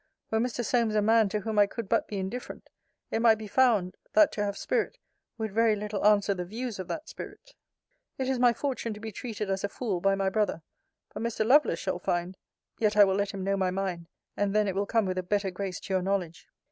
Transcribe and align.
Were 0.31 0.39
Mr. 0.39 0.65
Solmes 0.65 0.95
a 0.95 1.01
man 1.03 1.29
to 1.29 1.41
whom 1.41 1.59
I 1.59 1.67
could 1.67 1.87
but 1.87 2.07
be 2.07 2.17
indifferent, 2.17 2.71
it 3.11 3.21
might 3.21 3.37
be 3.37 3.45
found, 3.45 3.97
that 4.13 4.31
to 4.31 4.43
have 4.43 4.57
spirit, 4.57 4.97
would 5.37 5.51
very 5.51 5.75
little 5.75 6.03
answer 6.03 6.33
the 6.33 6.43
views 6.43 6.79
of 6.79 6.87
that 6.87 7.07
spirit. 7.07 7.53
It 8.17 8.27
is 8.27 8.39
my 8.39 8.51
fortune 8.51 8.95
to 8.95 8.99
be 8.99 9.11
treated 9.11 9.47
as 9.51 9.63
a 9.63 9.69
fool 9.69 10.01
by 10.01 10.15
my 10.15 10.31
brother: 10.31 10.63
but 11.13 11.21
Mr. 11.21 11.45
Lovelace 11.45 11.77
shall 11.77 11.99
find 11.99 12.35
Yet 12.79 12.97
I 12.97 13.03
will 13.03 13.13
let 13.13 13.29
him 13.29 13.43
know 13.43 13.55
my 13.57 13.69
mind; 13.69 14.07
and 14.35 14.55
then 14.55 14.67
it 14.67 14.73
will 14.73 14.87
come 14.87 15.05
with 15.05 15.19
a 15.19 15.21
better 15.21 15.51
grace 15.51 15.79
to 15.81 15.93
your 15.93 16.01
knowledge. 16.01 16.47